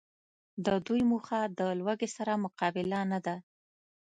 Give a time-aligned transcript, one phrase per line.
[0.65, 3.35] د دوی موخه د لوږي سره مقابله نده